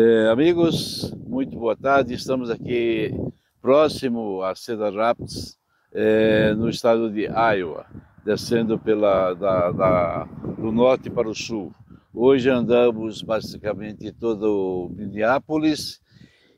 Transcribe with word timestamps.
É, 0.00 0.28
amigos, 0.28 1.12
muito 1.26 1.58
boa 1.58 1.74
tarde. 1.74 2.14
Estamos 2.14 2.50
aqui 2.50 3.12
próximo 3.60 4.44
a 4.44 4.54
Cedar 4.54 4.94
Rapids, 4.94 5.58
é, 5.92 6.54
no 6.54 6.68
estado 6.68 7.10
de 7.10 7.22
Iowa, 7.22 7.84
descendo 8.24 8.78
pela, 8.78 9.34
da, 9.34 9.72
da, 9.72 10.24
do 10.56 10.70
norte 10.70 11.10
para 11.10 11.28
o 11.28 11.34
sul. 11.34 11.72
Hoje 12.14 12.48
andamos 12.48 13.22
basicamente 13.22 14.12
todo 14.12 14.88
Minneapolis 14.94 16.00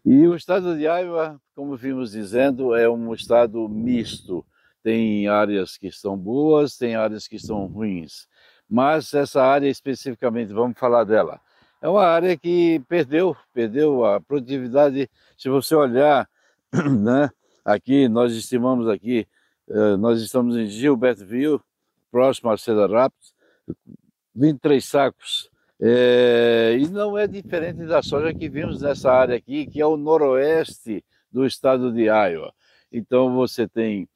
e 0.05 0.27
o 0.27 0.37
estado 0.37 0.77
de 0.77 0.83
Iowa, 0.83 1.41
como 1.55 1.79
vimos 1.79 2.13
dizendo, 2.13 2.75
é 2.75 2.91
um 2.91 3.15
estado 3.15 3.67
misto. 3.71 4.45
Tem 4.83 5.29
áreas 5.29 5.79
que 5.79 5.87
estão 5.87 6.15
boas, 6.15 6.77
tem 6.77 6.95
áreas 6.95 7.27
que 7.27 7.37
estão 7.37 7.65
ruins. 7.69 8.29
Mas 8.69 9.15
essa 9.15 9.43
área 9.43 9.67
especificamente, 9.67 10.53
vamos 10.53 10.79
falar 10.79 11.05
dela 11.05 11.41
é 11.81 11.89
uma 11.89 12.05
área 12.05 12.37
que 12.37 12.81
perdeu, 12.89 13.37
perdeu 13.53 14.05
a 14.05 14.21
produtividade. 14.21 15.11
Se 15.37 15.49
você 15.49 15.75
olhar, 15.75 16.29
né, 16.73 17.31
aqui 17.65 18.09
nós 18.09 18.33
estimamos 18.35 18.89
aqui, 18.89 19.27
eh, 19.69 19.97
nós 19.97 20.21
estamos 20.21 20.57
em 20.57 20.67
Gilbertville, 20.67 21.61
próximo 22.11 22.51
a 22.51 22.59
Cedar 22.59 22.91
Rapids, 22.91 23.35
23 24.35 24.85
sacos. 24.85 25.51
É, 25.83 26.77
e 26.79 26.87
não 26.89 27.17
é 27.17 27.27
diferente 27.27 27.87
da 27.87 28.03
soja 28.03 28.35
que 28.35 28.51
vimos 28.51 28.83
nessa 28.83 29.11
área 29.11 29.37
aqui, 29.37 29.67
que 29.67 29.81
é 29.81 29.87
o 29.87 29.97
noroeste 29.97 31.03
do 31.33 31.47
estado 31.47 31.91
de 31.91 32.03
Iowa. 32.03 32.53
Então 32.93 33.35
você 33.35 33.67
tem 33.67 34.07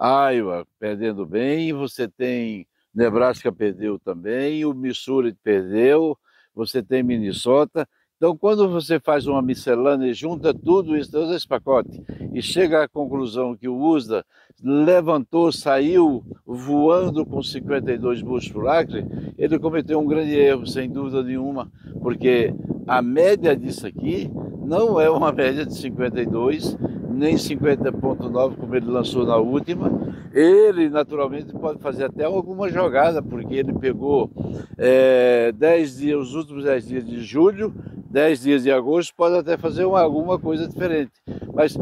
Iowa 0.00 0.64
perdendo 0.78 1.26
bem, 1.26 1.72
você 1.72 2.06
tem 2.06 2.68
Nebraska 2.94 3.50
perdeu 3.50 3.98
também, 3.98 4.64
o 4.64 4.72
Missouri 4.72 5.34
perdeu, 5.42 6.16
você 6.58 6.82
tem 6.82 7.04
Minnesota. 7.04 7.88
Então, 8.16 8.36
quando 8.36 8.68
você 8.68 8.98
faz 8.98 9.28
uma 9.28 9.40
miscelânea 9.40 10.08
e 10.08 10.12
junta 10.12 10.52
tudo 10.52 10.96
isso, 10.96 11.12
todo 11.12 11.32
esse 11.32 11.46
pacote, 11.46 12.02
e 12.34 12.42
chega 12.42 12.82
à 12.82 12.88
conclusão 12.88 13.56
que 13.56 13.68
o 13.68 13.78
USDA 13.78 14.24
levantou, 14.60 15.52
saiu 15.52 16.24
voando 16.44 17.24
com 17.24 17.40
52 17.40 18.20
bushos 18.20 18.50
por 18.50 18.66
acre, 18.66 19.06
ele 19.38 19.56
cometeu 19.56 20.00
um 20.00 20.06
grande 20.06 20.34
erro, 20.34 20.66
sem 20.66 20.90
dúvida 20.90 21.22
nenhuma, 21.22 21.70
porque 22.02 22.52
a 22.88 23.00
média 23.00 23.54
disso 23.54 23.86
aqui 23.86 24.28
não 24.66 25.00
é 25.00 25.08
uma 25.08 25.30
média 25.30 25.64
de 25.64 25.76
52, 25.76 26.76
nem 27.18 27.34
50.9 27.34 28.56
como 28.56 28.76
ele 28.76 28.86
lançou 28.86 29.26
na 29.26 29.36
última. 29.36 29.90
Ele 30.32 30.88
naturalmente 30.88 31.52
pode 31.52 31.80
fazer 31.80 32.04
até 32.04 32.24
alguma 32.24 32.68
jogada, 32.70 33.20
porque 33.20 33.54
ele 33.54 33.72
pegou 33.72 34.30
é, 34.78 35.52
10 35.52 35.96
dias, 35.96 36.20
os 36.20 36.34
últimos 36.34 36.64
10 36.64 36.86
dias 36.86 37.04
de 37.04 37.20
julho, 37.20 37.74
10 38.10 38.42
dias 38.42 38.62
de 38.62 38.70
agosto, 38.70 39.14
pode 39.16 39.36
até 39.36 39.56
fazer 39.56 39.84
uma, 39.84 40.00
alguma 40.00 40.38
coisa 40.38 40.68
diferente. 40.68 41.12
Mas 41.52 41.76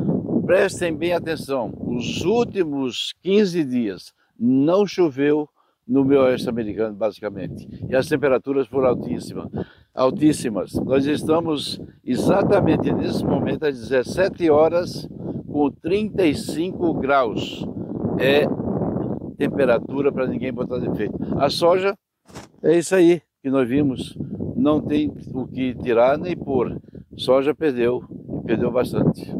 prestem 0.46 0.96
bem 0.96 1.12
atenção, 1.12 1.72
os 1.80 2.24
últimos 2.24 3.14
15 3.22 3.64
dias 3.64 4.14
não 4.38 4.86
choveu 4.86 5.48
no 5.86 6.04
meio 6.04 6.22
oeste 6.22 6.48
americano, 6.48 6.96
basicamente. 6.96 7.68
E 7.88 7.94
as 7.94 8.08
temperaturas 8.08 8.66
foram 8.66 8.88
altíssimas. 8.88 9.48
altíssimas. 9.94 10.72
Nós 10.74 11.06
estamos 11.06 11.80
exatamente 12.04 12.92
nesse 12.92 13.24
momento 13.24 13.64
às 13.64 13.78
17 13.78 14.50
horas 14.50 15.08
com 15.56 15.70
35 15.70 16.92
graus. 17.00 17.64
É 18.18 18.44
temperatura 19.38 20.12
para 20.12 20.26
ninguém 20.26 20.52
botar 20.52 20.76
defeito. 20.76 21.16
A 21.38 21.48
soja 21.48 21.96
é 22.62 22.76
isso 22.76 22.94
aí 22.94 23.22
que 23.42 23.48
nós 23.48 23.66
vimos. 23.66 24.18
Não 24.54 24.82
tem 24.82 25.10
o 25.32 25.46
que 25.46 25.74
tirar 25.76 26.18
nem 26.18 26.36
pôr. 26.36 26.78
Soja 27.16 27.54
perdeu, 27.54 28.04
perdeu 28.44 28.70
bastante. 28.70 29.34